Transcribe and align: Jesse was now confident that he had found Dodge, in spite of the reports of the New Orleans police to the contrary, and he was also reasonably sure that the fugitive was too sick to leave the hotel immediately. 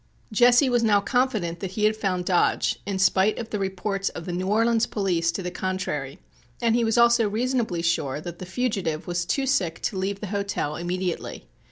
Jesse 0.31 0.67
was 0.67 0.81
now 0.81 0.99
confident 0.99 1.59
that 1.59 1.73
he 1.73 1.83
had 1.83 1.95
found 1.95 2.25
Dodge, 2.25 2.79
in 2.87 2.97
spite 2.97 3.37
of 3.37 3.51
the 3.51 3.59
reports 3.59 4.09
of 4.09 4.25
the 4.25 4.31
New 4.31 4.47
Orleans 4.47 4.87
police 4.87 5.31
to 5.33 5.43
the 5.43 5.51
contrary, 5.51 6.17
and 6.59 6.75
he 6.75 6.83
was 6.83 6.97
also 6.97 7.29
reasonably 7.29 7.83
sure 7.83 8.19
that 8.19 8.39
the 8.39 8.47
fugitive 8.47 9.05
was 9.05 9.25
too 9.27 9.45
sick 9.45 9.79
to 9.83 9.99
leave 9.99 10.19
the 10.19 10.25
hotel 10.33 10.75
immediately. 10.75 11.45